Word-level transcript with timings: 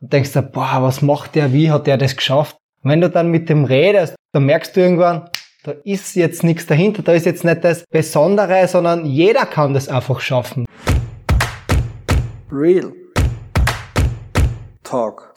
und 0.00 0.14
denkst 0.14 0.32
dir, 0.32 0.42
boah, 0.42 0.78
was 0.80 1.02
macht 1.02 1.34
der, 1.34 1.52
wie 1.52 1.70
hat 1.70 1.86
der 1.86 1.98
das 1.98 2.16
geschafft? 2.16 2.56
Und 2.82 2.90
wenn 2.90 3.02
du 3.02 3.10
dann 3.10 3.28
mit 3.28 3.50
dem 3.50 3.64
redest, 3.64 4.14
dann 4.32 4.46
merkst 4.46 4.74
du 4.74 4.80
irgendwann, 4.80 5.28
da 5.62 5.72
ist 5.84 6.16
jetzt 6.16 6.42
nichts 6.42 6.66
dahinter, 6.66 7.02
da 7.02 7.12
ist 7.12 7.26
jetzt 7.26 7.44
nicht 7.44 7.62
das 7.62 7.84
Besondere, 7.90 8.66
sondern 8.66 9.04
jeder 9.04 9.44
kann 9.44 9.74
das 9.74 9.88
einfach 9.88 10.20
schaffen. 10.20 10.64
Real 12.50 12.92
Talk. 14.82 15.34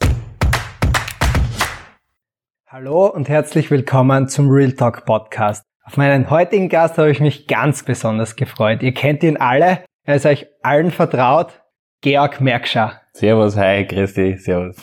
Hallo 2.68 3.08
und 3.08 3.28
herzlich 3.28 3.70
willkommen 3.70 4.30
zum 4.30 4.50
Real 4.50 4.72
Talk 4.72 5.06
Podcast. 5.06 5.64
Auf 5.84 5.98
meinen 5.98 6.30
heutigen 6.30 6.70
Gast 6.70 6.98
habe 6.98 7.12
ich 7.12 7.20
mich 7.20 7.48
ganz 7.48 7.84
besonders 7.84 8.38
gefreut. 8.38 8.82
Ihr 8.82 8.94
kennt 8.94 9.22
ihn 9.24 9.36
alle, 9.36 9.84
er 10.06 10.16
ist 10.16 10.26
euch 10.26 10.48
allen 10.64 10.90
vertraut, 10.90 11.62
Georg 12.02 12.40
Merkscher. 12.40 13.03
Servus, 13.16 13.56
hi, 13.56 13.86
grüß 13.86 14.16
dich, 14.16 14.44
servus. 14.44 14.76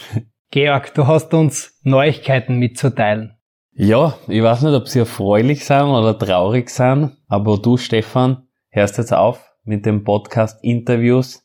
Georg, 0.53 0.95
du 0.95 1.05
hast 1.09 1.35
uns 1.35 1.81
Neuigkeiten 1.83 2.61
mitzuteilen. 2.61 3.35
Ja, 3.73 4.15
ich 4.29 4.41
weiß 4.41 4.63
nicht, 4.63 4.75
ob 4.75 4.87
sie 4.87 5.01
erfreulich 5.01 5.65
sind 5.65 5.89
oder 5.89 6.17
traurig 6.17 6.71
sind, 6.71 7.17
aber 7.27 7.59
du, 7.59 7.77
Stefan, 7.77 8.47
hörst 8.69 8.99
jetzt 8.99 9.13
auf 9.13 9.45
mit 9.65 9.85
dem 9.85 10.05
Podcast 10.05 10.63
Interviews. 10.63 11.45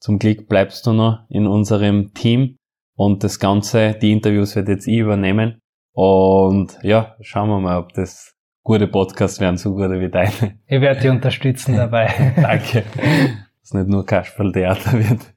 Zum 0.00 0.18
Glück 0.18 0.48
bleibst 0.48 0.86
du 0.86 0.94
noch 0.94 1.26
in 1.28 1.46
unserem 1.46 2.14
Team 2.14 2.56
und 2.96 3.22
das 3.24 3.38
Ganze, 3.38 3.92
die 4.00 4.12
Interviews 4.12 4.56
wird 4.56 4.68
jetzt 4.68 4.86
ich 4.86 5.00
übernehmen. 5.00 5.60
Und 5.92 6.78
ja, 6.82 7.14
schauen 7.20 7.50
wir 7.50 7.60
mal, 7.60 7.78
ob 7.78 7.92
das 7.92 8.34
gute 8.62 8.88
Podcasts 8.88 9.38
werden, 9.38 9.58
so 9.58 9.74
gute 9.74 10.00
wie 10.00 10.08
deine. 10.08 10.58
Ich 10.66 10.80
werde 10.80 10.98
dich 10.98 11.10
unterstützen 11.10 11.76
dabei. 11.76 12.32
Danke. 12.40 12.84
Dass 13.60 13.74
nicht 13.74 13.88
nur 13.88 14.06
Kasperltheater 14.06 14.92
wird. 14.94 15.34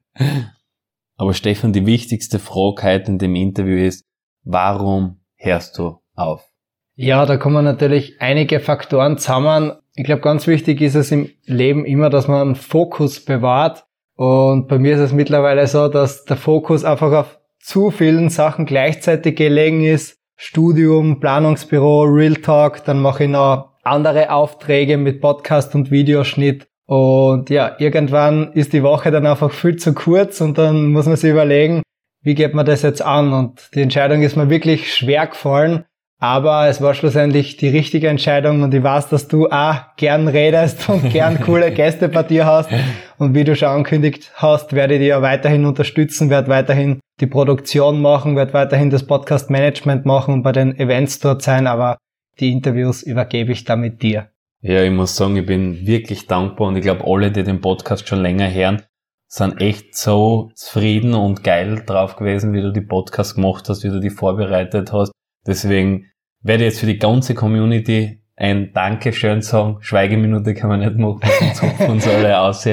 Aber 1.18 1.34
Stefan, 1.34 1.74
die 1.74 1.86
wichtigste 1.86 2.40
Frage 2.40 3.04
in 3.08 3.18
dem 3.18 3.36
Interview 3.36 3.78
ist, 3.78 4.04
warum 4.44 5.22
hörst 5.38 5.78
du 5.78 6.00
auf? 6.16 6.48
Ja, 6.96 7.26
da 7.26 7.38
kommen 7.38 7.66
natürlich 7.66 8.16
einige 8.20 8.60
Faktoren 8.60 9.18
zusammen. 9.18 9.74
Ich 9.96 10.06
glaube, 10.06 10.22
ganz 10.22 10.48
wichtig 10.48 10.82
ist 10.82 10.96
es 10.96 11.12
im 11.12 11.30
Leben 11.46 11.86
immer, 11.86 12.10
dass 12.10 12.28
man 12.28 12.42
einen 12.42 12.56
Fokus 12.56 13.24
bewahrt. 13.24 13.86
Und 14.16 14.68
bei 14.68 14.80
mir 14.80 14.96
ist 14.96 15.02
es 15.02 15.14
mittlerweile 15.14 15.68
so, 15.68 15.88
dass 15.90 16.24
der 16.26 16.38
Fokus 16.38 16.86
einfach 16.86 17.12
auf 17.12 17.40
zu 17.60 17.92
vielen 17.92 18.30
Sachen 18.30 18.66
gleichzeitig 18.66 19.36
gelegen 19.36 19.84
ist. 19.84 20.20
Studium, 20.38 21.20
Planungsbüro, 21.20 22.04
Real 22.04 22.36
Talk, 22.36 22.84
dann 22.86 23.02
mache 23.02 23.24
ich 23.24 23.30
noch 23.30 23.74
andere 23.84 24.32
Aufträge 24.32 24.98
mit 24.98 25.22
Podcast 25.22 25.76
und 25.76 25.92
Videoschnitt. 25.92 26.68
Und 26.88 27.50
ja, 27.50 27.76
irgendwann 27.80 28.52
ist 28.54 28.74
die 28.74 28.84
Woche 28.84 29.12
dann 29.12 29.26
einfach 29.26 29.52
viel 29.52 29.76
zu 29.76 29.94
kurz 29.94 30.40
und 30.42 30.58
dann 30.58 30.92
muss 30.92 31.08
man 31.08 31.16
sich 31.16 31.32
überlegen, 31.32 31.82
wie 32.22 32.36
geht 32.36 32.54
man 32.54 32.66
das 32.66 32.84
jetzt 32.84 33.02
an? 33.02 33.34
Und 33.34 33.70
die 33.74 33.82
Entscheidung 33.82 34.22
ist 34.22 34.36
mir 34.36 34.50
wirklich 34.50 34.94
schwer 34.94 35.28
gefallen, 35.28 35.86
aber 36.20 36.68
es 36.68 36.82
war 36.82 36.94
schlussendlich 36.94 37.58
die 37.58 37.70
richtige 37.70 38.08
Entscheidung 38.08 38.62
und 38.62 38.74
ich 38.74 38.84
weiß, 38.84 39.10
dass 39.10 39.28
du 39.28 39.48
auch 39.50 39.78
gern 39.98 40.28
redest 40.28 40.88
und 40.90 41.12
gern 41.12 41.40
coole 41.46 41.72
Gäste 41.72 42.08
bei 42.08 42.24
dir 42.24 42.46
hast. 42.46 42.70
Und 43.18 43.34
wie 43.34 43.44
du 43.44 43.56
schon 43.56 43.70
angekündigt 43.70 44.32
hast, 44.36 44.74
werde 44.74 44.96
ich 44.96 45.00
dich 45.00 45.10
ja 45.10 45.22
weiterhin 45.22 45.66
unterstützen, 45.66 46.30
werde 46.30 46.50
weiterhin 46.50 47.00
die 47.20 47.28
Produktion 47.28 48.02
machen, 48.02 48.36
werde 48.36 48.54
weiterhin 48.54 48.90
das 48.90 49.06
Podcast 49.06 49.50
Management 49.50 50.06
machen 50.06 50.36
und 50.36 50.44
bei 50.44 50.52
den 50.52 50.78
Events 50.78 51.20
dort 51.20 51.42
sein, 51.42 51.68
aber 51.68 51.98
die 52.40 52.52
Interviews 52.52 53.02
übergebe 53.02 53.52
ich 53.52 53.64
damit 53.64 54.02
dir. 54.02 54.30
Ja, 54.68 54.82
ich 54.82 54.92
muss 54.92 55.16
sagen, 55.16 55.36
ich 55.36 55.46
bin 55.46 55.86
wirklich 55.86 56.26
dankbar 56.26 56.70
und 56.70 56.76
ich 56.76 56.82
glaube, 56.82 57.04
alle, 57.06 57.32
die 57.32 57.44
den 57.44 57.62
Podcast 57.62 58.08
schon 58.08 58.24
länger 58.24 58.52
hören, 58.52 58.82
sind 59.28 59.62
echt 59.62 59.96
so 59.96 60.50
zufrieden 60.56 61.14
und 61.14 61.44
geil 61.44 61.84
drauf 61.86 62.16
gewesen, 62.16 62.52
wie 62.52 62.64
du 62.64 62.74
die 62.74 62.82
Podcast 62.82 63.36
gemacht 63.36 63.70
hast, 63.70 63.84
wie 63.84 63.90
du 63.90 64.00
die 64.00 64.10
vorbereitet 64.10 64.92
hast. 64.92 65.12
Deswegen 65.46 66.08
werde 66.42 66.64
ich 66.64 66.72
jetzt 66.72 66.80
für 66.80 66.88
die 66.88 66.98
ganze 66.98 67.36
Community 67.36 68.24
ein 68.38 68.74
Dankeschön 68.74 69.44
sagen. 69.44 69.78
Schweigeminute 69.82 70.56
kann 70.56 70.70
man 70.70 70.80
nicht 70.80 70.98
machen, 70.98 71.22
sonst 71.22 71.58
zupfen 71.58 71.92
uns 71.92 72.08
alle 72.08 72.40
aus. 72.40 72.68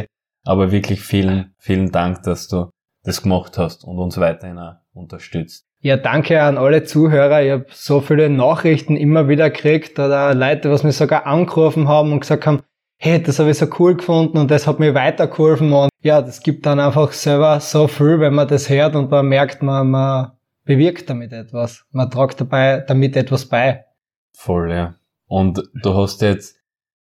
Aber 0.47 0.73
wirklich 0.73 1.03
vielen, 1.03 1.55
vielen 1.59 1.93
Dank, 1.93 2.23
dass 2.23 2.49
du 2.49 2.71
das 3.05 3.21
gemacht 3.21 3.59
hast 3.59 3.85
und 3.85 3.99
uns 3.99 4.17
weiterhin 4.17 4.57
auch 4.57 4.77
unterstützt. 4.95 5.67
Ja, 5.85 5.97
danke 5.97 6.41
an 6.41 6.59
alle 6.59 6.85
Zuhörer. 6.85 7.43
Ich 7.43 7.51
habe 7.51 7.67
so 7.71 8.01
viele 8.01 8.31
Nachrichten 8.31 8.97
immer 8.97 9.29
wieder 9.29 9.51
gekriegt 9.51 9.99
oder 9.99 10.33
Leute, 10.33 10.71
was 10.71 10.85
mir 10.85 10.93
sogar 10.93 11.27
angerufen 11.27 11.89
haben 11.89 12.13
und 12.13 12.21
gesagt 12.21 12.47
haben, 12.47 12.63
hey, 12.99 13.21
das 13.21 13.41
habe 13.41 13.51
ich 13.51 13.59
so 13.59 13.67
cool 13.81 13.97
gefunden 13.97 14.39
und 14.39 14.49
das 14.53 14.69
hat 14.69 14.79
mir 14.79 14.95
weitergeholfen 14.95 15.73
und 15.73 15.91
ja, 16.01 16.23
das 16.23 16.41
gibt 16.41 16.67
dann 16.67 16.79
einfach 16.79 17.11
selber 17.11 17.59
so 17.59 17.89
viel, 17.89 18.21
wenn 18.21 18.33
man 18.33 18.47
das 18.47 18.71
hört 18.71 18.95
und 18.95 19.11
man 19.11 19.27
merkt, 19.27 19.61
man, 19.65 19.91
man 19.91 20.31
bewirkt 20.65 21.11
damit 21.11 21.33
etwas. 21.33 21.85
Man 21.91 22.09
tragt 22.09 22.41
dabei 22.41 22.85
damit 22.87 23.17
etwas 23.17 23.47
bei. 23.47 23.85
Voll, 24.33 24.71
ja. 24.71 24.95
Und 25.27 25.69
du 25.83 25.95
hast 25.95 26.23
jetzt 26.23 26.61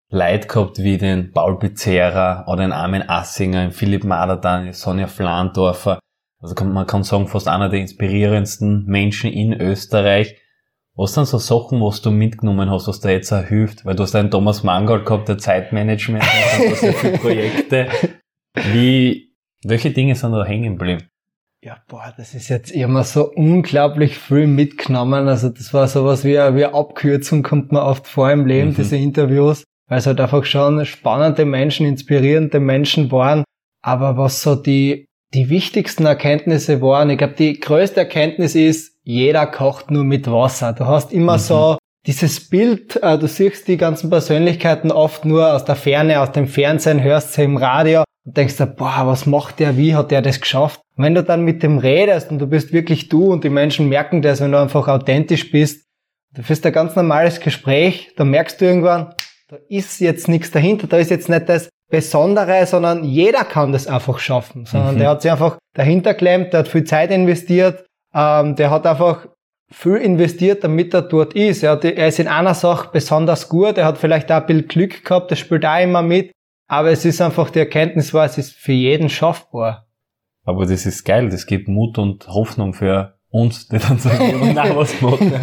Leid 0.09 0.50
gehabt 0.50 0.80
wie 0.80 0.98
den 0.98 1.31
Paul 1.31 1.59
Pizzera 1.59 2.46
oder 2.48 2.63
den 2.63 2.72
Armin 2.72 3.08
Assinger, 3.08 3.62
den 3.62 3.72
Philipp 3.72 4.03
Maderdan, 4.03 4.74
Sonja 4.74 5.06
Flandorfer. 5.06 6.00
Also 6.41 6.66
man 6.66 6.88
kann 6.88 7.03
sagen, 7.03 7.28
fast 7.28 7.47
einer 7.47 7.69
der 7.69 7.79
inspirierendsten 7.79 8.85
Menschen 8.85 9.31
in 9.31 9.53
Österreich. 9.53 10.38
Was 10.96 11.13
sind 11.13 11.28
so 11.28 11.38
Sachen, 11.38 11.79
was 11.81 12.02
du 12.02 12.12
mitgenommen 12.12 12.69
hast, 12.69 12.88
was 12.88 13.00
dir 13.00 13.12
jetzt 13.12 13.31
auch 13.31 13.46
hilft? 13.46 13.85
Weil 13.85 13.96
du 13.96 14.03
hast 14.03 14.16
einen 14.16 14.31
Thomas 14.31 14.63
Mangold 14.63 15.06
gehabt, 15.06 15.30
der 15.30 15.38
Zeitmanagement, 15.38 16.24
und 16.24 16.75
so 16.75 16.91
viele 16.91 17.18
Projekte. 17.18 17.88
Wie, 18.72 19.34
welche 19.63 19.91
Dinge 19.91 20.16
sind 20.16 20.34
da 20.34 20.44
hängen 20.44 20.78
geblieben? 20.78 21.07
Ja, 21.63 21.78
boah, 21.88 22.12
das 22.18 22.34
ist 22.34 22.50
jetzt 22.50 22.72
immer 22.72 23.03
so 23.03 23.31
unglaublich 23.31 24.18
viel 24.18 24.47
mitgenommen. 24.47 25.28
Also 25.28 25.50
das 25.50 25.74
war 25.75 25.88
sowas 25.88 26.24
wie 26.25 26.34
wie 26.34 26.40
eine 26.40 26.74
Abkürzung, 26.74 27.44
kommt 27.44 27.72
man 27.72 27.84
oft 27.84 28.07
vor 28.07 28.31
im 28.31 28.47
Leben, 28.47 28.69
mhm. 28.69 28.75
diese 28.75 28.97
Interviews, 28.97 29.63
weil 29.88 30.00
es 30.00 30.07
halt 30.07 30.19
einfach 30.19 30.44
schon 30.44 30.84
spannende 30.85 31.46
Menschen, 31.46 31.85
inspirierende 31.85 32.59
Menschen 32.59 33.12
waren. 33.12 33.44
Aber 33.84 34.18
was 34.18 34.41
so 34.41 34.56
die, 34.56 35.06
die 35.34 35.50
wichtigsten 35.50 36.06
Erkenntnisse 36.06 36.81
waren, 36.81 37.09
ich 37.09 37.18
glaube, 37.18 37.36
die 37.38 37.59
größte 37.59 38.02
Erkenntnis 38.02 38.56
ist, 38.56 38.97
jeder 39.03 39.47
kocht 39.47 39.90
nur 39.90 40.03
mit 40.03 40.30
Wasser. 40.30 40.74
Du 40.74 40.86
hast 40.86 41.14
immer 41.14 41.38
mhm. 41.38 41.42
so 41.42 41.78
dieses 42.06 42.50
Bild, 42.50 43.02
äh, 43.02 43.18
du 43.18 43.28
siehst 43.28 43.68
die 43.68 43.78
ganzen 43.78 44.09
Persönlichkeiten 44.09 44.92
oft 44.92 45.24
nur 45.25 45.53
aus 45.53 45.66
der 45.66 45.75
Ferne, 45.75 46.19
aus 46.19 46.31
dem 46.31 46.47
Fernsehen, 46.47 47.02
hörst 47.02 47.34
sie 47.34 47.44
im 47.44 47.58
Radio 47.58 48.03
und 48.25 48.36
denkst 48.36 48.58
dir, 48.58 48.68
boah, 48.68 49.03
was 49.06 49.25
macht 49.25 49.59
der, 49.59 49.78
wie 49.78 49.96
hat 49.96 50.12
der 50.12 50.22
das 50.22 50.42
geschafft? 50.42 50.81
Und 50.97 51.03
wenn 51.03 51.16
du 51.16 51.24
dann 51.24 51.44
mit 51.44 51.63
dem 51.63 51.78
redest 51.78 52.31
und 52.31 52.40
du 52.40 52.48
bist 52.48 52.74
wirklich 52.74 53.08
du 53.08 53.31
und 53.31 53.44
die 53.44 53.50
Menschen 53.50 53.88
merken 53.88 54.22
das, 54.22 54.42
wenn 54.42 54.52
du 54.52 54.59
einfach 54.59 54.88
authentisch 54.88 55.52
bist, 55.52 55.86
du 56.34 56.44
führst 56.44 56.66
ein 56.66 56.74
ganz 56.74 56.96
normales 56.96 57.40
Gespräch, 57.40 58.12
dann 58.18 58.30
merkst 58.30 58.59
du 58.59 58.66
irgendwann, 58.66 59.13
da 59.48 59.58
ist 59.69 60.00
jetzt 60.00 60.28
nichts 60.28 60.52
dahinter, 60.52 60.88
da 60.88 60.98
ist 60.98 61.12
jetzt 61.12 61.30
nicht 61.30 61.48
das 61.50 61.69
Besondere, 61.91 62.66
sondern 62.66 63.03
jeder 63.03 63.44
kann 63.44 63.72
das 63.72 63.85
einfach 63.85 64.18
schaffen, 64.18 64.66
sondern 64.66 64.96
mhm. 64.96 65.00
der 65.00 65.09
hat 65.09 65.22
sich 65.22 65.31
einfach 65.31 65.57
dahinter 65.75 66.13
klemmt, 66.13 66.53
der 66.53 66.62
hat 66.62 66.68
viel 66.68 66.85
Zeit 66.85 67.12
investiert, 67.12 67.85
ähm, 68.13 68.56
der 68.56 68.72
hat 68.72 68.88
einfach 68.88 69.28
viel 69.72 69.97
investiert, 69.97 70.63
damit 70.63 70.94
er 70.94 71.03
dort 71.03 71.34
ist. 71.34 71.63
Er, 71.63 71.72
hat, 71.72 71.85
er 71.85 72.07
ist 72.07 72.19
in 72.19 72.28
einer 72.28 72.53
Sache 72.53 72.90
besonders 72.91 73.47
gut, 73.47 73.78
er 73.78 73.85
hat 73.85 73.97
vielleicht 73.97 74.31
auch 74.31 74.38
ein 74.38 74.46
bisschen 74.47 74.68
Glück 74.68 75.03
gehabt, 75.03 75.31
das 75.31 75.40
spielt 75.40 75.66
auch 75.66 75.81
immer 75.81 76.01
mit. 76.01 76.31
Aber 76.68 76.90
es 76.90 77.03
ist 77.06 77.22
einfach 77.22 77.50
die 77.50 77.59
Erkenntnis 77.59 78.13
war, 78.13 78.25
es 78.25 78.38
ist 78.38 78.53
für 78.53 78.72
jeden 78.72 79.09
schaffbar. 79.09 79.88
Aber 80.46 80.66
das 80.66 80.85
ist 80.85 81.03
geil, 81.03 81.30
das 81.30 81.46
gibt 81.46 81.68
Mut 81.68 81.97
und 81.97 82.28
Hoffnung 82.28 82.74
für 82.74 83.18
uns, 83.30 83.68
die 83.68 83.78
dann 83.78 84.00
sagen, 84.00 84.53
nein, 84.53 84.75
was 84.75 85.01
machen. 85.01 85.34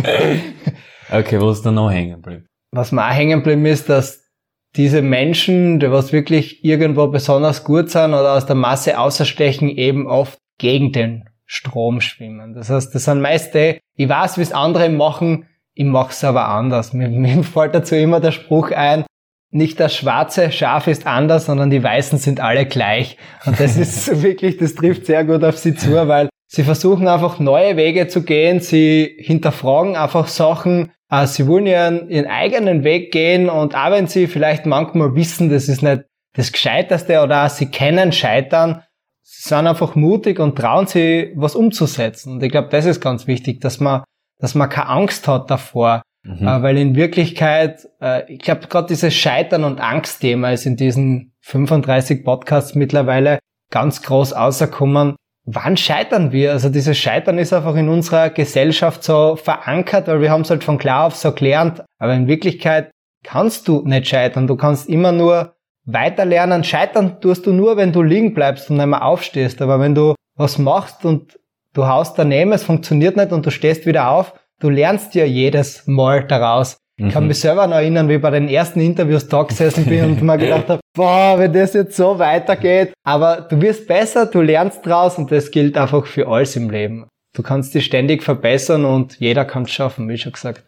okay, 1.10 1.40
wo 1.40 1.50
ist 1.50 1.62
da 1.62 1.70
noch 1.70 1.90
hängen 1.90 2.22
geblieben? 2.22 2.46
Was 2.72 2.92
mir 2.92 3.06
auch 3.06 3.14
hängen 3.14 3.38
geblieben 3.38 3.66
ist, 3.66 3.88
dass 3.88 4.27
diese 4.76 5.02
Menschen, 5.02 5.80
die 5.80 5.90
was 5.90 6.12
wirklich 6.12 6.64
irgendwo 6.64 7.08
besonders 7.08 7.64
gut 7.64 7.90
sind 7.90 8.10
oder 8.10 8.34
aus 8.34 8.46
der 8.46 8.56
Masse 8.56 8.98
außerstechen, 8.98 9.68
eben 9.68 10.06
oft 10.06 10.38
gegen 10.58 10.92
den 10.92 11.28
Strom 11.46 12.00
schwimmen. 12.00 12.54
Das 12.54 12.68
heißt, 12.68 12.94
das 12.94 13.04
sind 13.04 13.20
meist 13.20 13.54
die, 13.54 13.80
ich 13.96 14.08
weiß, 14.08 14.38
wie 14.38 14.42
es 14.42 14.52
andere 14.52 14.88
machen, 14.90 15.46
ich 15.74 15.84
mache 15.84 16.10
es 16.10 16.22
aber 16.24 16.48
anders. 16.48 16.92
Mir, 16.92 17.08
mir 17.08 17.42
fällt 17.42 17.74
dazu 17.74 17.94
immer 17.94 18.20
der 18.20 18.32
Spruch 18.32 18.70
ein, 18.70 19.04
nicht 19.50 19.80
das 19.80 19.96
schwarze 19.96 20.52
Schaf 20.52 20.88
ist 20.88 21.06
anders, 21.06 21.46
sondern 21.46 21.70
die 21.70 21.82
Weißen 21.82 22.18
sind 22.18 22.40
alle 22.40 22.66
gleich. 22.66 23.16
Und 23.46 23.58
das 23.58 23.76
ist 23.78 24.22
wirklich, 24.22 24.58
das 24.58 24.74
trifft 24.74 25.06
sehr 25.06 25.24
gut 25.24 25.42
auf 25.42 25.56
sie 25.56 25.74
zu, 25.74 25.92
weil 26.06 26.28
sie 26.48 26.64
versuchen 26.64 27.06
einfach 27.06 27.38
neue 27.38 27.76
Wege 27.76 28.08
zu 28.08 28.22
gehen, 28.22 28.60
sie 28.60 29.16
hinterfragen 29.18 29.96
einfach 29.96 30.26
Sachen, 30.26 30.90
äh, 31.10 31.26
sie 31.26 31.46
wollen 31.46 31.66
ihren, 31.66 32.10
ihren 32.10 32.26
eigenen 32.26 32.82
Weg 32.82 33.12
gehen 33.12 33.48
und 33.48 33.76
auch 33.76 33.92
wenn 33.92 34.08
sie 34.08 34.26
vielleicht 34.26 34.66
manchmal 34.66 35.14
wissen, 35.14 35.48
das 35.50 35.68
ist 35.68 35.82
nicht 35.82 36.02
das 36.34 36.52
Gescheiterste 36.52 37.22
oder 37.22 37.48
sie 37.48 37.66
kennen 37.66 38.12
Scheitern, 38.12 38.82
sie 39.22 39.48
sind 39.48 39.66
einfach 39.66 39.94
mutig 39.94 40.40
und 40.40 40.56
trauen 40.56 40.86
sie 40.86 41.32
was 41.36 41.54
umzusetzen. 41.54 42.32
Und 42.32 42.42
ich 42.42 42.50
glaube, 42.50 42.68
das 42.70 42.84
ist 42.84 43.00
ganz 43.00 43.26
wichtig, 43.26 43.60
dass 43.60 43.78
man, 43.78 44.02
dass 44.38 44.54
man 44.54 44.68
keine 44.68 44.88
Angst 44.88 45.28
hat 45.28 45.50
davor, 45.50 46.02
Mhm. 46.28 46.46
Äh, 46.46 46.62
weil 46.62 46.78
in 46.78 46.94
Wirklichkeit, 46.94 47.88
äh, 48.00 48.30
ich 48.32 48.40
glaube, 48.40 48.66
gerade 48.68 48.88
dieses 48.88 49.14
Scheitern- 49.14 49.64
und 49.64 49.80
Angstthema 49.80 50.50
ist 50.50 50.66
in 50.66 50.76
diesen 50.76 51.32
35 51.40 52.24
Podcasts 52.24 52.74
mittlerweile 52.74 53.38
ganz 53.70 54.02
groß 54.02 54.32
auserkommen. 54.32 55.16
Wann 55.50 55.76
scheitern 55.76 56.30
wir? 56.30 56.52
Also 56.52 56.68
dieses 56.68 56.98
Scheitern 56.98 57.38
ist 57.38 57.52
einfach 57.52 57.74
in 57.74 57.88
unserer 57.88 58.30
Gesellschaft 58.30 59.02
so 59.02 59.36
verankert, 59.36 60.06
weil 60.06 60.20
wir 60.20 60.30
haben 60.30 60.42
es 60.42 60.50
halt 60.50 60.62
von 60.62 60.78
klar 60.78 61.06
auf 61.06 61.16
so 61.16 61.32
gelernt. 61.32 61.82
Aber 61.98 62.14
in 62.14 62.28
Wirklichkeit 62.28 62.90
kannst 63.24 63.66
du 63.66 63.82
nicht 63.84 64.08
scheitern. 64.08 64.46
Du 64.46 64.56
kannst 64.56 64.88
immer 64.88 65.12
nur 65.12 65.54
weiter 65.86 66.26
lernen. 66.26 66.64
Scheitern 66.64 67.20
tust 67.20 67.46
du 67.46 67.52
nur, 67.52 67.78
wenn 67.78 67.92
du 67.92 68.02
liegen 68.02 68.34
bleibst 68.34 68.70
und 68.70 68.76
nicht 68.76 68.86
mehr 68.86 69.04
aufstehst. 69.04 69.62
Aber 69.62 69.80
wenn 69.80 69.94
du 69.94 70.14
was 70.36 70.58
machst 70.58 71.04
und 71.06 71.38
du 71.72 71.86
haust 71.86 72.18
daneben, 72.18 72.52
es 72.52 72.64
funktioniert 72.64 73.16
nicht 73.16 73.32
und 73.32 73.46
du 73.46 73.50
stehst 73.50 73.86
wieder 73.86 74.10
auf, 74.10 74.34
du 74.60 74.68
lernst 74.68 75.14
ja 75.14 75.24
jedes 75.24 75.86
Mal 75.86 76.26
daraus. 76.26 76.76
Ich 77.00 77.12
kann 77.12 77.24
mhm. 77.24 77.28
mich 77.28 77.38
selber 77.38 77.66
noch 77.68 77.76
erinnern, 77.76 78.08
wie 78.08 78.14
ich 78.14 78.20
bei 78.20 78.30
den 78.30 78.48
ersten 78.48 78.80
Interviews 78.80 79.28
da 79.28 79.44
gesessen 79.44 79.84
bin 79.84 80.04
und 80.04 80.22
mir 80.22 80.36
gedacht 80.36 80.68
habe, 80.68 80.80
boah, 80.96 81.38
wenn 81.38 81.52
das 81.52 81.72
jetzt 81.72 81.96
so 81.96 82.18
weitergeht. 82.18 82.92
Aber 83.04 83.42
du 83.42 83.60
wirst 83.60 83.86
besser, 83.86 84.26
du 84.26 84.40
lernst 84.40 84.84
draus 84.84 85.16
und 85.16 85.30
das 85.30 85.52
gilt 85.52 85.78
einfach 85.78 86.04
für 86.06 86.26
alles 86.26 86.56
im 86.56 86.70
Leben. 86.70 87.06
Du 87.36 87.42
kannst 87.44 87.72
dich 87.72 87.84
ständig 87.84 88.24
verbessern 88.24 88.84
und 88.84 89.20
jeder 89.20 89.44
kann 89.44 89.62
es 89.62 89.70
schaffen, 89.70 90.08
wie 90.08 90.18
schon 90.18 90.32
gesagt. 90.32 90.64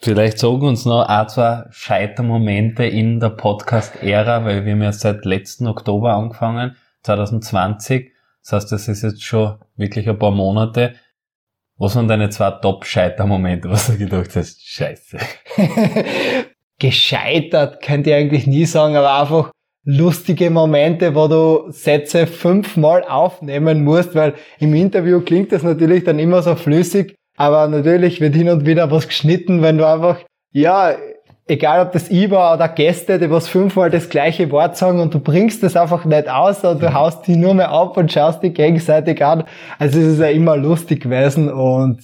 Vielleicht 0.00 0.38
sagen 0.38 0.66
uns 0.66 0.86
noch 0.86 1.02
ein, 1.02 1.28
zwei 1.28 1.64
Scheitermomente 1.70 2.84
in 2.84 3.20
der 3.20 3.30
Podcast-Ära, 3.30 4.44
weil 4.44 4.64
wir 4.64 4.72
haben 4.72 4.82
ja 4.82 4.92
seit 4.92 5.26
letzten 5.26 5.66
Oktober 5.66 6.14
angefangen, 6.14 6.76
2020. 7.02 8.12
Das 8.42 8.52
heißt, 8.52 8.72
das 8.72 8.88
ist 8.88 9.02
jetzt 9.02 9.24
schon 9.24 9.58
wirklich 9.76 10.08
ein 10.08 10.18
paar 10.18 10.30
Monate. 10.30 10.94
Was 11.78 11.94
waren 11.94 12.08
deine 12.08 12.30
zwei 12.30 12.52
Top-Scheitermomente, 12.52 13.68
was 13.68 13.88
du 13.88 13.98
gedacht 13.98 14.34
hast? 14.34 14.66
Scheiße. 14.66 15.18
Gescheitert 16.78 17.82
könnte 17.82 18.10
ich 18.10 18.16
eigentlich 18.16 18.46
nie 18.46 18.64
sagen, 18.64 18.96
aber 18.96 19.20
einfach 19.20 19.50
lustige 19.84 20.50
Momente, 20.50 21.14
wo 21.14 21.28
du 21.28 21.70
Sätze 21.70 22.26
fünfmal 22.26 23.04
aufnehmen 23.04 23.84
musst, 23.84 24.14
weil 24.14 24.34
im 24.58 24.74
Interview 24.74 25.20
klingt 25.20 25.52
das 25.52 25.62
natürlich 25.62 26.04
dann 26.04 26.18
immer 26.18 26.42
so 26.42 26.54
flüssig, 26.56 27.14
aber 27.36 27.68
natürlich 27.68 28.20
wird 28.20 28.34
hin 28.34 28.48
und 28.48 28.66
wieder 28.66 28.90
was 28.90 29.06
geschnitten, 29.06 29.62
wenn 29.62 29.78
du 29.78 29.86
einfach, 29.86 30.20
ja, 30.52 30.96
egal 31.46 31.80
ob 31.80 31.92
das 31.92 32.10
ich 32.10 32.30
war 32.30 32.54
oder 32.54 32.68
Gäste, 32.68 33.18
die 33.18 33.30
was 33.30 33.48
fünfmal 33.48 33.90
das 33.90 34.08
gleiche 34.08 34.50
Wort 34.50 34.76
sagen 34.76 35.00
und 35.00 35.14
du 35.14 35.20
bringst 35.20 35.62
das 35.62 35.76
einfach 35.76 36.04
nicht 36.04 36.28
aus 36.28 36.64
und 36.64 36.82
du 36.82 36.92
haust 36.92 37.26
die 37.26 37.36
nur 37.36 37.54
mehr 37.54 37.70
ab 37.70 37.96
und 37.96 38.12
schaust 38.12 38.42
die 38.42 38.50
gegenseitig 38.50 39.24
an. 39.24 39.44
Also 39.78 39.98
es 40.00 40.06
ist 40.06 40.20
ja 40.20 40.28
immer 40.28 40.56
lustig 40.56 41.02
gewesen 41.02 41.50
und 41.50 42.00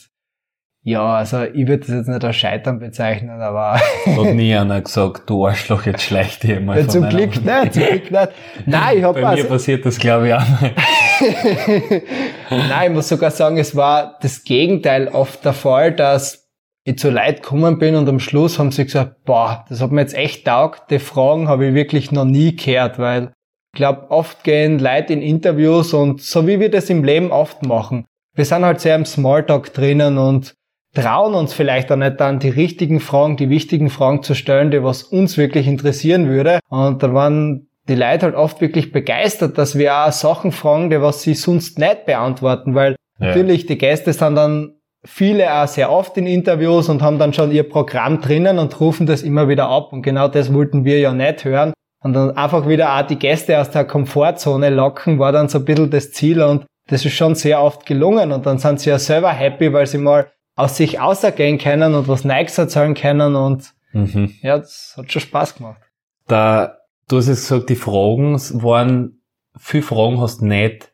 ja, 0.85 1.15
also 1.15 1.45
ich 1.45 1.69
würde 1.69 1.87
das 1.87 1.91
jetzt 1.91 2.09
nicht 2.09 2.25
als 2.25 2.35
Scheitern 2.35 2.81
bezeichnen, 2.81 3.41
aber... 3.41 3.75
Hat 3.75 3.85
nie 4.35 4.53
einer 4.53 4.81
gesagt, 4.81 5.31
du 5.31 5.47
Arschloch, 5.47 5.87
jetzt 5.87 6.03
schleich 6.03 6.41
dir 6.41 6.61
mal 6.61 6.77
ja, 6.77 6.89
Zum 6.89 7.09
Glück 7.09 7.37
nicht, 7.37 7.75
zum 7.75 7.83
Glück 7.85 8.11
nicht. 8.11 8.29
Nein, 8.67 8.99
ich 8.99 9.05
hab 9.05 9.15
Bei 9.15 9.25
also, 9.25 9.45
mir 9.45 9.49
passiert 9.49 9.87
das 9.87 9.97
glaube 9.99 10.29
ich 10.29 10.35
auch 10.35 10.61
nicht. 10.61 10.75
Nein, 12.51 12.91
ich 12.91 12.97
muss 12.97 13.09
sogar 13.09 13.31
sagen, 13.31 13.59
es 13.59 13.77
war 13.77 14.19
das 14.23 14.43
Gegenteil 14.43 15.07
oft 15.07 15.45
der 15.45 15.53
Fall, 15.53 15.93
dass 15.93 16.42
ich 16.85 16.99
zu 16.99 17.11
Leid 17.11 17.43
gekommen 17.43 17.79
bin 17.79 17.95
und 17.95 18.09
am 18.09 18.19
Schluss 18.19 18.59
haben 18.59 18.73
sie 18.73 18.85
gesagt, 18.85 19.25
boah, 19.25 19.65
das 19.69 19.81
hat 19.81 19.93
mir 19.93 20.01
jetzt 20.01 20.15
echt 20.15 20.47
taugt. 20.47 20.91
Die 20.91 20.99
Fragen 20.99 21.49
habe 21.49 21.67
ich 21.67 21.75
wirklich 21.75 22.11
noch 22.11 22.25
nie 22.25 22.57
gehört, 22.57 22.99
weil 22.99 23.33
ich 23.73 23.79
glaube, 23.79 24.11
oft 24.11 24.45
gehen 24.45 24.79
Leute 24.79 25.13
in 25.13 25.23
Interviews 25.23 25.95
und 25.95 26.21
so 26.21 26.47
wie 26.47 26.61
wir 26.61 26.71
das 26.71 26.91
im 26.91 27.05
Leben 27.05 27.31
oft 27.31 27.65
machen. 27.65 28.05
Wir 28.35 28.45
sind 28.45 28.65
halt 28.65 28.81
sehr 28.81 28.97
im 28.97 29.05
Smalltalk 29.05 29.73
drinnen 29.73 30.19
und 30.19 30.55
trauen 30.95 31.35
uns 31.35 31.55
vielleicht 31.55 31.91
auch 31.91 31.97
nicht 31.97 32.21
dann 32.21 32.39
die 32.39 32.51
richtigen 32.51 33.01
Fragen, 33.01 33.37
die 33.37 33.49
wichtigen 33.49 33.89
Fragen 33.89 34.23
zu 34.23 34.35
stellen, 34.35 34.71
die 34.71 34.83
was 34.83 35.03
uns 35.03 35.39
wirklich 35.39 35.67
interessieren 35.67 36.29
würde. 36.29 36.61
Und 36.69 37.03
da 37.03 37.15
waren 37.15 37.69
die 37.89 37.95
Leute 37.95 38.27
halt 38.27 38.35
oft 38.35 38.61
wirklich 38.61 38.93
begeistert, 38.93 39.57
dass 39.59 39.77
wir 39.77 39.95
auch 39.95 40.13
Sachen 40.13 40.53
fragen, 40.53 40.91
die 40.91 41.01
was 41.01 41.23
sie 41.23 41.35
sonst 41.35 41.79
nicht 41.79 42.07
beantworten, 42.07 42.75
weil 42.75 42.97
ja. 43.19 43.29
natürlich 43.29 43.67
die 43.67 43.79
Gäste 43.79 44.13
sind 44.13 44.35
dann 44.35 44.75
viele 45.05 45.53
auch 45.53 45.67
sehr 45.67 45.91
oft 45.91 46.17
in 46.17 46.27
Interviews 46.27 46.89
und 46.89 47.03
haben 47.03 47.19
dann 47.19 47.33
schon 47.33 47.51
ihr 47.51 47.69
Programm 47.69 48.21
drinnen 48.21 48.59
und 48.59 48.79
rufen 48.81 49.07
das 49.07 49.23
immer 49.23 49.49
wieder 49.49 49.69
ab. 49.69 49.93
Und 49.93 50.03
genau 50.03 50.29
das 50.29 50.53
wollten 50.53 50.85
wir 50.85 51.01
ja 51.01 51.13
nicht 51.13 51.45
hören. 51.45 51.73
Und 52.03 52.15
dann 52.15 52.37
einfach 52.37 52.69
wieder 52.69 52.97
auch 52.97 53.07
die 53.07 53.19
Gäste 53.19 53.61
aus 53.61 53.71
der 53.71 53.85
Komfortzone 53.85 54.71
locken, 54.71 55.19
war 55.19 55.33
dann 55.33 55.49
so 55.49 55.59
ein 55.59 55.65
bisschen 55.65 55.91
das 55.91 56.11
Ziel 56.13 56.43
und 56.43 56.67
das 56.89 57.05
ist 57.05 57.15
schon 57.15 57.37
sehr 57.37 57.63
oft 57.63 57.87
gelungen. 57.87 58.33
Und 58.33 58.45
dann 58.45 58.59
sind 58.59 58.81
sie 58.81 58.91
ja 58.91 58.99
selber 58.99 59.31
happy, 59.31 59.73
weil 59.73 59.87
sie 59.87 59.99
mal 59.99 60.31
aus 60.57 60.77
sich 60.77 61.01
außergehen 61.01 61.59
können 61.59 61.95
und 61.95 62.09
was 62.09 62.25
Nikes 62.25 62.59
erzählen 62.59 62.95
können 62.95 63.37
und 63.37 63.73
mhm. 63.93 64.35
ja, 64.43 64.59
das 64.59 64.95
hat 64.97 65.11
schon 65.11 65.23
Spaß 65.23 65.57
gemacht. 65.57 65.81
Da, 66.27 66.79
du 67.09 67.17
hast 67.17 67.29
jetzt 67.29 67.49
gesagt, 67.49 67.71
die 67.71 67.77
Fragen 67.77 68.35
waren, 68.63 69.23
viele 69.57 69.83
Fragen 69.83 70.21
hast 70.21 70.43
nicht, 70.43 70.93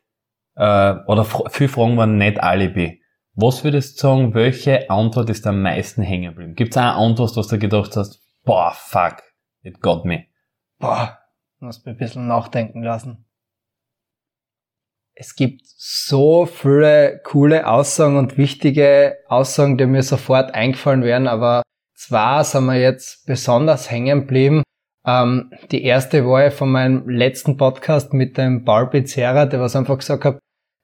äh, 0.55 0.95
oder 1.07 1.25
viele 1.49 1.69
Fragen 1.69 1.97
waren 1.97 2.17
nicht 2.17 2.41
Alibi. 2.41 3.01
Was 3.35 3.63
würdest 3.63 3.97
du 3.97 4.01
sagen, 4.01 4.33
welche 4.33 4.89
Antwort 4.89 5.29
ist 5.29 5.47
am 5.47 5.61
meisten 5.61 6.01
hängen 6.01 6.31
geblieben? 6.31 6.55
Gibt 6.55 6.73
es 6.73 6.77
eine 6.77 6.93
Antwort, 6.93 7.35
was 7.35 7.47
du 7.47 7.57
gedacht 7.57 7.95
hast, 7.95 8.21
boah, 8.43 8.73
fuck, 8.73 9.23
it 9.61 9.81
got 9.81 10.05
me? 10.05 10.25
Boah, 10.79 11.19
muss 11.59 11.85
mir 11.85 11.91
ein 11.91 11.97
bisschen 11.97 12.27
nachdenken 12.27 12.83
lassen. 12.83 13.25
Es 15.13 15.35
gibt 15.35 15.61
so 15.65 16.45
viele 16.45 17.19
coole 17.25 17.67
Aussagen 17.67 18.17
und 18.17 18.37
wichtige 18.37 19.17
Aussagen, 19.27 19.77
die 19.77 19.85
mir 19.85 20.03
sofort 20.03 20.53
eingefallen 20.55 21.03
wären, 21.03 21.27
aber 21.27 21.61
zwar 21.93 22.45
sind 22.45 22.65
wir 22.65 22.79
jetzt 22.79 23.25
besonders 23.25 23.91
hängen 23.91 24.21
geblieben. 24.21 24.63
Ähm, 25.05 25.51
die 25.71 25.83
erste 25.83 26.25
war 26.25 26.43
ja 26.43 26.51
von 26.51 26.71
meinem 26.71 27.09
letzten 27.09 27.57
Podcast 27.57 28.13
mit 28.13 28.37
dem 28.37 28.63
Paul 28.63 28.89
Pizzerra, 28.89 29.45
der 29.45 29.59
was 29.59 29.75
einfach 29.75 29.97
gesagt 29.97 30.23
hat, 30.23 30.39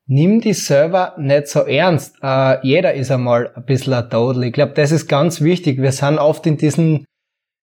nimm 0.07 0.41
die 0.41 0.53
Server 0.53 1.15
nicht 1.17 1.47
so 1.47 1.61
ernst. 1.61 2.15
Äh, 2.21 2.65
jeder 2.65 2.93
ist 2.93 3.11
einmal 3.11 3.51
ein 3.55 3.65
bisschen 3.65 3.93
ein 3.93 4.09
Todel. 4.09 4.45
Ich 4.45 4.53
glaube, 4.53 4.73
das 4.73 4.91
ist 4.91 5.07
ganz 5.07 5.41
wichtig. 5.41 5.81
Wir 5.81 5.91
sind 5.91 6.19
oft 6.19 6.45
in 6.45 6.57
diesen, 6.57 7.05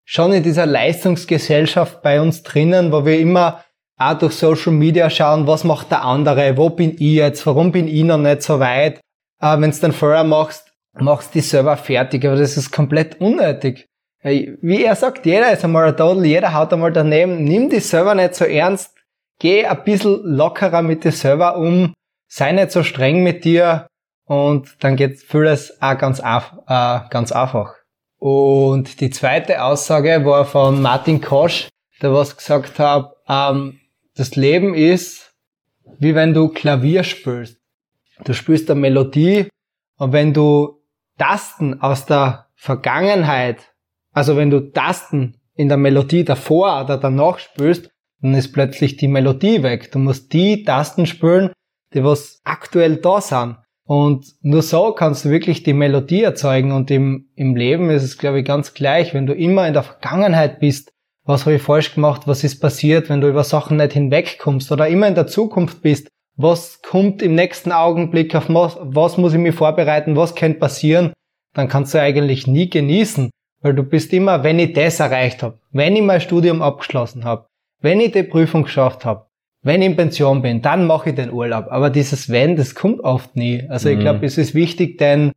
schon 0.05 0.33
in 0.33 0.43
dieser 0.43 0.67
Leistungsgesellschaft 0.67 2.03
bei 2.03 2.21
uns 2.21 2.43
drinnen, 2.43 2.93
wo 2.93 3.05
wir 3.05 3.19
immer 3.19 3.65
auch 3.99 4.19
durch 4.19 4.35
Social 4.35 4.73
Media 4.73 5.09
schauen, 5.11 5.47
was 5.47 5.65
macht 5.65 5.91
der 5.91 6.05
andere, 6.05 6.57
wo 6.57 6.71
bin 6.71 6.93
ich 6.93 7.17
jetzt, 7.17 7.47
warum 7.47 7.71
bin 7.71 7.87
ich 7.87 8.03
noch 8.03 8.19
nicht 8.19 8.43
so 8.43 8.59
weit. 8.59 9.01
Äh, 9.41 9.61
Wenn 9.61 9.71
du 9.71 9.79
dann 9.79 9.93
vorher 9.93 10.25
machst, 10.25 10.73
machst 10.99 11.35
die 11.35 11.41
Server 11.41 11.77
fertig, 11.77 12.25
aber 12.27 12.37
das 12.37 12.57
ist 12.57 12.71
komplett 12.71 13.21
unnötig. 13.21 13.89
Wie 14.25 14.85
er 14.85 14.95
sagt, 14.95 15.27
jeder 15.27 15.53
ist 15.53 15.65
einmal 15.65 15.89
ein 15.89 15.97
Todel, 15.97 16.27
jeder 16.27 16.55
haut 16.55 16.73
einmal 16.73 16.93
daneben, 16.93 17.43
nimm 17.43 17.69
die 17.69 17.81
Server 17.81 18.15
nicht 18.15 18.37
so 18.37 18.45
ernst, 18.45 18.95
geh 19.41 19.67
ein 19.67 19.83
bisschen 19.83 20.21
lockerer 20.23 20.81
mit 20.83 21.03
den 21.03 21.11
Server 21.11 21.57
um, 21.57 21.93
sei 22.33 22.53
nicht 22.53 22.71
so 22.71 22.83
streng 22.83 23.23
mit 23.23 23.45
dir 23.45 23.87
und 24.25 24.77
dann 24.81 24.97
geht 24.97 25.21
vieles 25.21 25.83
auch 25.83 25.99
ganz, 25.99 26.21
äh, 26.21 27.01
ganz 27.11 27.31
einfach. 27.31 27.75
Und 28.19 29.01
die 29.01 29.11
zweite 29.11 29.63
Aussage 29.63 30.25
war 30.25 30.47
von 30.47 30.81
Martin 30.81 31.21
Kosch, 31.21 31.69
der 32.01 32.15
was 32.15 32.37
gesagt 32.37 32.79
hat, 32.79 33.13
ähm, 33.29 33.81
das 34.15 34.35
Leben 34.37 34.75
ist 34.75 35.33
wie 35.99 36.15
wenn 36.15 36.35
du 36.35 36.49
Klavier 36.49 37.05
spielst. 37.05 37.61
Du 38.25 38.35
spielst 38.35 38.71
eine 38.71 38.81
Melodie 38.81 39.49
und 39.99 40.13
wenn 40.13 40.33
du 40.33 40.81
Tasten 41.19 41.81
aus 41.81 42.07
der 42.07 42.47
Vergangenheit, 42.55 43.73
also 44.13 44.37
wenn 44.37 44.51
du 44.51 44.73
Tasten 44.73 45.41
in 45.55 45.69
der 45.69 45.77
Melodie 45.77 46.25
davor 46.25 46.83
oder 46.83 46.99
danach 46.99 47.39
spielst, 47.39 47.91
dann 48.21 48.35
ist 48.35 48.53
plötzlich 48.53 48.97
die 48.97 49.09
Melodie 49.09 49.63
weg. 49.63 49.93
Du 49.93 49.99
musst 49.99 50.33
die 50.33 50.65
Tasten 50.65 51.07
spielen, 51.07 51.53
die 51.95 52.05
was 52.05 52.41
aktuell 52.45 52.97
da 52.97 53.21
sind. 53.21 53.57
Und 53.85 54.27
nur 54.43 54.63
so 54.63 54.93
kannst 54.93 55.25
du 55.25 55.31
wirklich 55.31 55.65
die 55.65 55.73
Melodie 55.73 56.23
erzeugen. 56.23 56.73
Und 56.73 56.91
im, 56.91 57.29
im 57.35 57.57
Leben 57.57 57.91
ist 57.91 58.03
es, 58.03 58.19
glaube 58.19 58.41
ich, 58.41 58.47
ganz 58.47 58.75
gleich. 58.75 59.13
Wenn 59.13 59.27
du 59.27 59.35
immer 59.35 59.67
in 59.67 59.75
der 59.75 59.83
Vergangenheit 59.83 60.61
bist, 60.61 60.93
was 61.25 61.45
habe 61.45 61.57
ich 61.57 61.63
falsch 61.63 61.95
gemacht, 61.95 62.23
was 62.27 62.45
ist 62.45 62.61
passiert, 62.61 63.09
wenn 63.09 63.21
du 63.21 63.29
über 63.29 63.45
Sachen 63.45 63.77
nicht 63.77 63.93
hinwegkommst 63.93 64.73
oder 64.73 64.89
immer 64.89 65.09
in 65.09 65.15
der 65.15 65.27
Zukunft 65.27 65.83
bist, 65.83 66.09
was 66.37 66.81
kommt 66.83 67.23
im 67.23 67.35
nächsten 67.35 67.73
Augenblick, 67.73 68.35
auf 68.35 68.49
was, 68.49 68.77
was 68.81 69.19
muss 69.19 69.33
ich 69.33 69.39
mir 69.39 69.53
vorbereiten, 69.53 70.17
was 70.17 70.35
könnte 70.35 70.59
passieren, 70.59 71.13
dann 71.55 71.69
kannst 71.69 71.95
du 71.95 72.01
eigentlich 72.01 72.47
nie 72.47 72.69
genießen, 72.69 73.31
weil 73.61 73.75
du 73.75 73.83
bist 73.83 74.13
immer, 74.13 74.43
wenn 74.43 74.59
ich 74.59 74.73
das 74.73 75.01
erreicht 75.01 75.43
habe, 75.43 75.59
wenn 75.71 75.95
ich 75.95 76.03
mein 76.03 76.21
Studium 76.21 76.63
abgeschlossen 76.63 77.25
habe, 77.25 77.47
wenn 77.81 78.01
ich 78.01 78.13
die 78.13 78.23
Prüfung 78.23 78.65
geschafft 78.65 79.05
habe, 79.05 79.27
wenn 79.63 79.81
ich 79.81 79.89
in 79.89 79.97
Pension 79.97 80.43
bin, 80.43 80.61
dann 80.61 80.87
mache 80.87 81.11
ich 81.11 81.17
den 81.17 81.33
Urlaub. 81.33 81.67
Aber 81.71 81.91
dieses 81.91 82.29
Wenn, 82.29 82.57
das 82.57 82.75
kommt 82.75 83.01
oft 83.01 83.37
nie. 83.37 83.65
Also 83.69 83.89
ich 83.89 83.99
glaube, 83.99 84.19
mhm. 84.19 84.25
es 84.25 84.39
ist 84.39 84.55
wichtig, 84.55 84.99
denn 84.99 85.33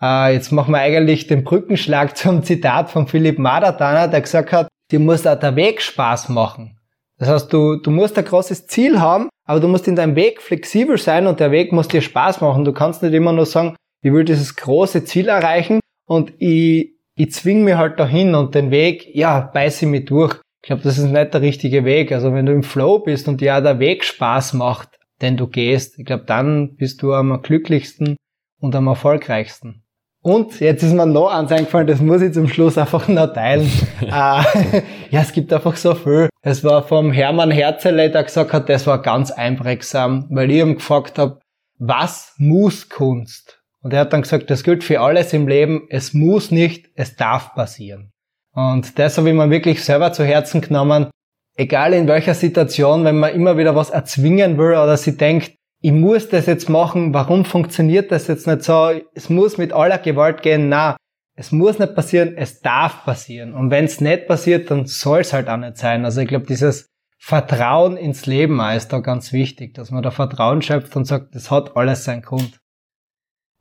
äh, 0.00 0.32
jetzt 0.32 0.52
machen 0.52 0.72
wir 0.72 0.78
eigentlich 0.78 1.26
den 1.26 1.44
Brückenschlag 1.44 2.16
zum 2.16 2.42
Zitat 2.42 2.90
von 2.90 3.06
Philipp 3.06 3.38
Madatana, 3.38 4.06
der 4.06 4.20
gesagt 4.20 4.52
hat, 4.52 4.68
dir 4.90 5.00
muss 5.00 5.26
auch 5.26 5.38
der 5.38 5.56
Weg 5.56 5.82
Spaß 5.82 6.28
machen. 6.28 6.78
Das 7.18 7.28
heißt, 7.28 7.52
du, 7.52 7.76
du 7.76 7.90
musst 7.90 8.16
ein 8.18 8.24
großes 8.24 8.66
Ziel 8.66 9.00
haben, 9.00 9.28
aber 9.44 9.58
du 9.58 9.68
musst 9.68 9.88
in 9.88 9.96
deinem 9.96 10.16
Weg 10.16 10.42
flexibel 10.42 10.98
sein 10.98 11.26
und 11.26 11.40
der 11.40 11.50
Weg 11.50 11.72
muss 11.72 11.88
dir 11.88 12.02
Spaß 12.02 12.40
machen. 12.42 12.64
Du 12.64 12.72
kannst 12.72 13.02
nicht 13.02 13.14
immer 13.14 13.32
nur 13.32 13.46
sagen, 13.46 13.74
ich 14.02 14.12
will 14.12 14.24
dieses 14.24 14.54
große 14.54 15.04
Ziel 15.04 15.28
erreichen 15.28 15.80
und 16.06 16.34
ich, 16.38 16.92
ich 17.16 17.32
zwing 17.32 17.64
mich 17.64 17.74
halt 17.74 17.98
dahin 17.98 18.34
und 18.34 18.54
den 18.54 18.70
Weg, 18.70 19.14
ja, 19.14 19.40
beiße 19.40 19.86
mich 19.86 20.04
durch. 20.04 20.38
Ich 20.66 20.68
glaube, 20.68 20.82
das 20.82 20.98
ist 20.98 21.04
nicht 21.04 21.32
der 21.32 21.42
richtige 21.42 21.84
Weg. 21.84 22.10
Also 22.10 22.34
wenn 22.34 22.44
du 22.44 22.50
im 22.50 22.64
Flow 22.64 22.98
bist 22.98 23.28
und 23.28 23.40
dir 23.40 23.60
der 23.60 23.78
Weg 23.78 24.02
Spaß 24.02 24.52
macht, 24.54 24.98
den 25.22 25.36
du 25.36 25.46
gehst. 25.46 25.96
Ich 25.96 26.04
glaube, 26.04 26.24
dann 26.26 26.74
bist 26.74 27.02
du 27.02 27.14
am 27.14 27.40
glücklichsten 27.40 28.16
und 28.60 28.74
am 28.74 28.88
erfolgreichsten. 28.88 29.84
Und 30.22 30.58
jetzt 30.58 30.82
ist 30.82 30.92
mir 30.92 31.06
noch 31.06 31.28
eins 31.28 31.52
eingefallen, 31.52 31.86
das 31.86 32.00
muss 32.00 32.20
ich 32.20 32.32
zum 32.32 32.48
Schluss 32.48 32.76
einfach 32.76 33.06
noch 33.08 33.32
teilen. 33.32 33.70
äh, 34.00 34.08
ja, 35.10 35.20
es 35.20 35.32
gibt 35.32 35.52
einfach 35.52 35.76
so 35.76 35.94
viel. 35.94 36.30
Es 36.42 36.64
war 36.64 36.82
vom 36.82 37.12
Hermann 37.12 37.52
Herzele, 37.52 38.10
der 38.10 38.24
gesagt 38.24 38.52
hat, 38.52 38.68
das 38.68 38.88
war 38.88 39.00
ganz 39.00 39.30
einprägsam, 39.30 40.26
weil 40.30 40.50
ich 40.50 40.58
ihm 40.58 40.74
gefragt 40.74 41.16
habe, 41.16 41.38
was 41.78 42.34
muss 42.38 42.88
Kunst? 42.88 43.62
Und 43.82 43.92
er 43.92 44.00
hat 44.00 44.12
dann 44.12 44.22
gesagt, 44.22 44.50
das 44.50 44.64
gilt 44.64 44.82
für 44.82 45.00
alles 45.00 45.32
im 45.32 45.46
Leben. 45.46 45.86
Es 45.90 46.12
muss 46.12 46.50
nicht, 46.50 46.88
es 46.96 47.14
darf 47.14 47.54
passieren. 47.54 48.10
Und 48.56 48.98
das 48.98 49.18
habe 49.18 49.28
ich 49.28 49.34
mir 49.34 49.50
wirklich 49.50 49.84
selber 49.84 50.12
zu 50.12 50.24
Herzen 50.24 50.62
genommen. 50.62 51.10
Egal 51.56 51.92
in 51.92 52.08
welcher 52.08 52.34
Situation, 52.34 53.04
wenn 53.04 53.18
man 53.18 53.34
immer 53.34 53.56
wieder 53.56 53.76
was 53.76 53.90
erzwingen 53.90 54.58
will 54.58 54.70
oder 54.70 54.96
sie 54.96 55.16
denkt, 55.16 55.54
ich 55.82 55.92
muss 55.92 56.28
das 56.28 56.46
jetzt 56.46 56.68
machen, 56.68 57.12
warum 57.12 57.44
funktioniert 57.44 58.10
das 58.10 58.26
jetzt 58.28 58.46
nicht 58.46 58.64
so? 58.64 58.90
Es 59.14 59.28
muss 59.28 59.58
mit 59.58 59.72
aller 59.72 59.98
Gewalt 59.98 60.42
gehen. 60.42 60.70
Na, 60.70 60.96
es 61.36 61.52
muss 61.52 61.78
nicht 61.78 61.94
passieren, 61.94 62.34
es 62.36 62.60
darf 62.60 63.04
passieren. 63.04 63.52
Und 63.52 63.70
wenn 63.70 63.84
es 63.84 64.00
nicht 64.00 64.26
passiert, 64.26 64.70
dann 64.70 64.86
soll 64.86 65.20
es 65.20 65.34
halt 65.34 65.48
auch 65.48 65.58
nicht 65.58 65.76
sein. 65.76 66.04
Also 66.06 66.22
ich 66.22 66.28
glaube, 66.28 66.46
dieses 66.46 66.88
Vertrauen 67.18 67.98
ins 67.98 68.24
Leben 68.24 68.58
ist 68.74 68.88
da 68.88 69.00
ganz 69.00 69.32
wichtig, 69.32 69.74
dass 69.74 69.90
man 69.90 70.02
da 70.02 70.10
Vertrauen 70.10 70.62
schöpft 70.62 70.96
und 70.96 71.04
sagt, 71.04 71.34
das 71.34 71.50
hat 71.50 71.76
alles 71.76 72.04
seinen 72.04 72.22
Grund. 72.22 72.58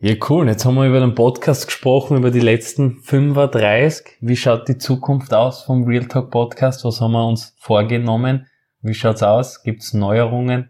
Ja, 0.02 0.14
cool. 0.30 0.50
Jetzt 0.50 0.66
haben 0.66 0.75
wir 0.75 0.88
über 0.88 1.00
den 1.00 1.16
Podcast 1.16 1.68
gesprochen, 1.68 2.18
über 2.18 2.30
die 2.30 2.42
letzten 2.42 3.02
35. 3.02 4.18
Wie 4.20 4.36
schaut 4.36 4.68
die 4.68 4.78
Zukunft 4.78 5.34
aus 5.34 5.64
vom 5.64 5.86
Real 5.86 6.06
Talk 6.06 6.32
Podcast? 6.32 6.84
Was 6.84 7.00
haben 7.00 7.14
wir 7.14 7.25
uns 7.25 7.56
vorgenommen? 7.58 8.46
Wie 8.82 8.94
schaut's 8.94 9.24
aus? 9.24 9.64
Gibt's 9.64 9.94
Neuerungen? 9.94 10.70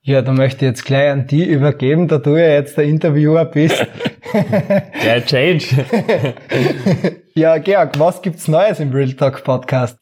Ja, 0.00 0.22
da 0.22 0.32
möchte 0.32 0.64
ich 0.64 0.70
jetzt 0.70 0.86
gleich 0.86 1.10
an 1.10 1.26
die 1.26 1.44
übergeben, 1.44 2.08
da 2.08 2.16
du 2.16 2.30
ja 2.30 2.48
jetzt 2.48 2.78
der 2.78 2.84
Interviewer 2.84 3.44
bist. 3.44 3.86
Der 4.32 5.24
Change. 5.24 5.84
ja, 7.34 7.58
Georg, 7.58 7.98
was 7.98 8.22
gibt's 8.22 8.48
Neues 8.48 8.80
im 8.80 8.90
Real 8.90 9.12
Talk 9.12 9.44
Podcast? 9.44 9.98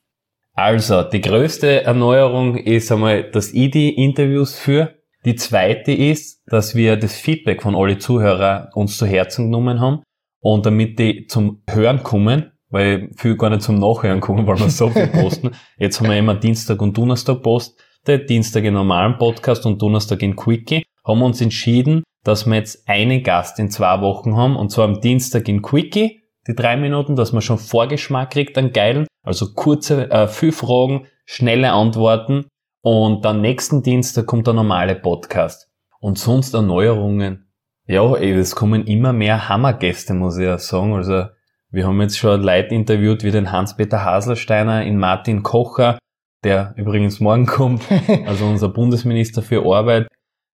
Also, 0.52 1.02
die 1.02 1.20
größte 1.20 1.82
Erneuerung 1.82 2.56
ist 2.56 2.92
einmal, 2.92 3.30
dass 3.30 3.52
ich 3.52 3.72
die 3.72 3.96
Interviews 3.96 4.56
führe. 4.56 4.94
Die 5.24 5.36
zweite 5.36 5.92
ist, 5.92 6.42
dass 6.46 6.74
wir 6.74 6.96
das 6.96 7.14
Feedback 7.14 7.62
von 7.62 7.74
alle 7.74 7.98
Zuhörer 7.98 8.68
uns 8.74 8.98
zu 8.98 9.06
Herzen 9.06 9.46
genommen 9.46 9.80
haben 9.80 10.02
und 10.40 10.66
damit 10.66 10.98
die 10.98 11.26
zum 11.26 11.62
Hören 11.68 12.02
kommen, 12.02 12.52
weil 12.68 13.10
viel 13.16 13.36
gar 13.36 13.48
nicht 13.48 13.62
zum 13.62 13.78
Nachhören 13.78 14.20
kommen, 14.20 14.46
weil 14.46 14.58
wir 14.58 14.68
so 14.68 14.90
viel 14.90 15.06
posten. 15.22 15.52
Jetzt 15.78 16.00
haben 16.00 16.10
wir 16.10 16.18
immer 16.18 16.34
Dienstag 16.34 16.82
und 16.82 16.96
Donnerstag 16.96 17.42
Post 17.42 17.80
der 18.06 18.18
Dienstag 18.18 18.64
in 18.64 18.74
normalen 18.74 19.16
Podcast 19.16 19.64
und 19.64 19.80
Donnerstag 19.80 20.22
in 20.22 20.36
Quickie, 20.36 20.84
haben 21.06 21.20
wir 21.20 21.26
uns 21.26 21.40
entschieden, 21.40 22.02
dass 22.22 22.44
wir 22.46 22.56
jetzt 22.56 22.86
einen 22.86 23.22
Gast 23.22 23.58
in 23.58 23.70
zwei 23.70 24.02
Wochen 24.02 24.36
haben, 24.36 24.56
und 24.56 24.70
zwar 24.70 24.84
am 24.84 25.00
Dienstag 25.00 25.48
in 25.48 25.62
Quickie, 25.62 26.22
die 26.46 26.54
drei 26.54 26.76
Minuten, 26.76 27.16
dass 27.16 27.32
man 27.32 27.40
schon 27.40 27.56
Vorgeschmack 27.56 28.30
kriegt 28.30 28.58
an 28.58 28.72
geilen, 28.72 29.06
also 29.22 29.54
kurze, 29.54 30.10
äh, 30.10 30.28
viel 30.28 30.52
Fragen, 30.52 31.06
schnelle 31.24 31.72
Antworten 31.72 32.44
und 32.84 33.24
dann 33.24 33.40
nächsten 33.40 33.82
Dienstag 33.82 34.26
kommt 34.26 34.46
der 34.46 34.52
normale 34.52 34.94
Podcast. 34.94 35.70
Und 36.00 36.18
sonst 36.18 36.52
Erneuerungen. 36.52 37.50
Ja, 37.86 38.14
ey, 38.14 38.32
es 38.32 38.54
kommen 38.54 38.86
immer 38.86 39.14
mehr 39.14 39.48
Hammergäste, 39.48 40.12
muss 40.12 40.36
ich 40.36 40.44
ja 40.44 40.58
sagen. 40.58 40.92
Also, 40.92 41.28
wir 41.70 41.86
haben 41.86 42.02
jetzt 42.02 42.18
schon 42.18 42.42
Leute 42.42 42.74
interviewt 42.74 43.24
wie 43.24 43.30
den 43.30 43.50
Hans-Peter 43.50 44.04
Haselsteiner, 44.04 44.84
in 44.84 44.98
Martin 44.98 45.42
Kocher, 45.42 45.98
der 46.44 46.74
übrigens 46.76 47.20
morgen 47.20 47.46
kommt, 47.46 47.84
also 48.26 48.44
unser 48.44 48.68
Bundesminister 48.68 49.40
für 49.40 49.64
Arbeit. 49.64 50.06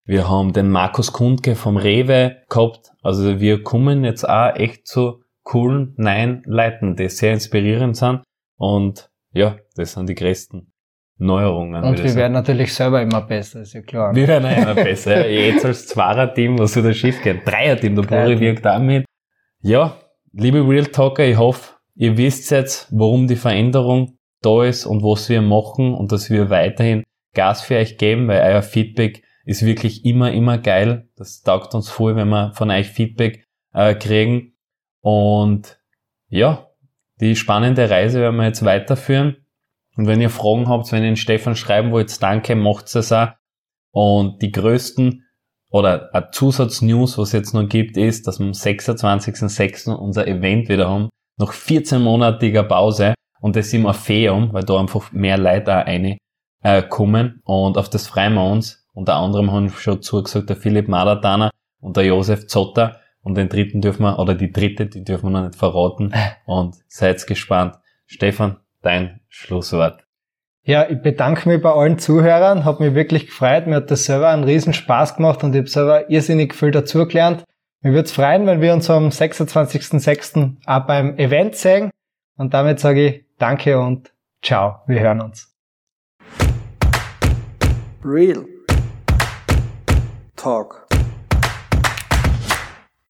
Wir 0.05 0.31
haben 0.31 0.53
den 0.53 0.71
Markus 0.71 1.13
Kundke 1.13 1.57
vom 1.57 1.77
Rewe 1.77 2.37
gehabt. 2.49 2.93
Also 3.03 3.41
wir 3.41 3.65
kommen 3.65 4.05
jetzt 4.05 4.29
auch 4.29 4.55
echt 4.55 4.87
zu 4.87 5.25
coolen 5.43 5.95
neuen 5.97 6.45
Leuten, 6.47 6.95
die 6.95 7.09
sehr 7.09 7.33
inspirierend 7.33 7.97
sind. 7.97 8.23
Und 8.57 9.11
ja, 9.33 9.57
das 9.75 9.95
sind 9.95 10.09
die 10.09 10.15
größten 10.15 10.73
Neuerungen. 11.21 11.85
Und 11.85 12.03
wir 12.03 12.15
werden 12.15 12.33
natürlich 12.33 12.73
selber 12.75 13.03
immer 13.03 13.21
besser, 13.21 13.61
ist 13.61 13.75
ja 13.75 13.83
klar. 13.83 14.15
Wir 14.15 14.27
werden 14.27 14.51
immer 14.51 14.75
besser. 14.75 15.29
Jetzt 15.29 15.65
als 15.65 15.87
Zweier-Team, 15.87 16.59
was 16.59 16.73
soll 16.73 16.83
das 16.83 16.97
schief 16.97 17.23
gehen? 17.23 17.41
Dreier-Team, 17.45 17.95
der 17.95 18.03
Buri 18.03 18.41
wirkt 18.41 18.67
auch 18.67 18.79
mit. 18.79 19.05
Ja, 19.61 19.97
liebe 20.33 20.67
Real 20.67 20.87
Talker, 20.87 21.25
ich 21.25 21.37
hoffe, 21.37 21.75
ihr 21.95 22.17
wisst 22.17 22.51
jetzt, 22.51 22.89
warum 22.91 23.27
die 23.27 23.37
Veränderung 23.37 24.17
da 24.41 24.65
ist 24.65 24.87
und 24.87 25.03
was 25.03 25.29
wir 25.29 25.43
machen 25.43 25.95
und 25.95 26.11
dass 26.11 26.31
wir 26.31 26.49
weiterhin 26.49 27.05
Gas 27.35 27.63
für 27.63 27.77
euch 27.77 27.99
geben, 27.99 28.27
weil 28.27 28.41
euer 28.41 28.63
Feedback 28.63 29.23
ist 29.45 29.65
wirklich 29.65 30.05
immer, 30.05 30.33
immer 30.33 30.59
geil. 30.59 31.09
Das 31.17 31.43
taugt 31.43 31.75
uns 31.75 31.91
voll, 31.91 32.17
wenn 32.17 32.29
wir 32.29 32.53
von 32.55 32.71
euch 32.71 32.89
Feedback 32.89 33.45
äh, 33.75 33.95
kriegen. 33.95 34.55
Und 35.01 35.79
ja, 36.29 36.67
die 37.21 37.37
spannende 37.37 37.91
Reise 37.91 38.21
werden 38.21 38.37
wir 38.37 38.47
jetzt 38.47 38.65
weiterführen. 38.65 39.37
Und 40.01 40.07
wenn 40.07 40.23
ihr 40.23 40.31
Fragen 40.31 40.67
habt, 40.67 40.91
wenn 40.93 41.03
ihr 41.03 41.11
den 41.11 41.17
Stefan 41.17 41.55
schreiben 41.55 41.91
wollt, 41.91 42.23
danke, 42.23 42.57
macht 42.57 42.87
es 42.95 43.13
auch. 43.13 43.33
Und 43.93 44.41
die 44.41 44.51
größten 44.51 45.27
oder 45.69 46.09
ein 46.15 46.25
Zusatznews, 46.33 47.19
was 47.19 47.29
es 47.29 47.33
jetzt 47.35 47.53
noch 47.53 47.69
gibt, 47.69 47.99
ist, 47.99 48.27
dass 48.27 48.39
wir 48.39 48.47
am 48.47 48.53
26.06. 48.53 49.93
unser 49.93 50.27
Event 50.27 50.71
wieder 50.71 50.89
haben. 50.89 51.11
Nach 51.37 51.53
14-monatiger 51.53 52.63
Pause. 52.63 53.13
Und 53.43 53.57
das 53.57 53.67
ist 53.67 53.75
im 53.75 53.85
Orpheum, 53.85 54.55
weil 54.55 54.65
da 54.65 54.81
einfach 54.81 55.13
mehr 55.13 55.37
Leute 55.37 55.71
auch 55.77 55.87
rein, 55.87 56.17
äh, 56.63 56.83
kommen. 56.83 57.43
Und 57.45 57.77
auf 57.77 57.91
das 57.91 58.07
freuen 58.07 58.33
wir 58.33 58.51
uns. 58.51 58.89
Unter 58.95 59.17
anderem 59.17 59.53
haben 59.53 59.69
schon 59.69 60.01
zugesagt 60.01 60.49
der 60.49 60.57
Philipp 60.57 60.89
Madatana 60.89 61.51
und 61.79 61.99
der 61.99 62.07
Josef 62.07 62.47
Zotter. 62.47 63.01
Und 63.21 63.35
den 63.35 63.51
dritten 63.51 63.83
dürfen 63.83 64.05
wir, 64.05 64.19
oder 64.19 64.35
die 64.35 64.51
dritte, 64.51 64.87
die 64.87 65.05
dürfen 65.05 65.27
wir 65.27 65.41
noch 65.41 65.47
nicht 65.49 65.57
verraten. 65.57 66.15
Und 66.47 66.77
seid 66.89 67.27
gespannt. 67.27 67.77
Stefan, 68.07 68.57
dein 68.83 69.21
Schlusswort. 69.29 70.05
Ja, 70.63 70.89
ich 70.89 71.01
bedanke 71.01 71.49
mich 71.49 71.63
bei 71.63 71.73
allen 71.73 71.99
Zuhörern, 71.99 72.65
hat 72.65 72.81
mich 72.81 72.95
wirklich 72.95 73.27
gefreut. 73.27 73.67
Mir 73.67 73.77
hat 73.77 73.91
das 73.91 74.05
selber 74.05 74.29
einen 74.29 74.45
riesen 74.45 74.75
Spaß 74.75 75.17
gemacht 75.17 75.43
und 75.43 75.55
ich 75.55 75.61
habe 75.61 75.69
selber 75.69 76.11
irrsinnig 76.11 76.55
viel 76.55 76.71
dazugelernt. 76.71 77.45
Mir 77.83 77.93
würde 77.93 78.05
es 78.05 78.13
freuen, 78.13 78.47
wenn 78.47 78.61
wir 78.61 78.75
uns 78.75 78.91
am 78.91 79.09
26.06. 79.09 80.57
auch 80.67 80.87
beim 80.87 81.17
Event 81.17 81.57
sehen. 81.57 81.91
Und 82.37 82.53
damit 82.53 82.79
sage 82.79 83.07
ich 83.07 83.25
Danke 83.39 83.81
und 83.81 84.13
ciao. 84.43 84.83
Wir 84.87 85.01
hören 85.01 85.23
uns. 85.23 85.51
Real 88.05 88.45
Talk. 90.37 90.80